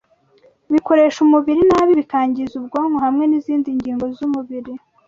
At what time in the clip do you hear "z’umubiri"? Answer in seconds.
4.15-4.73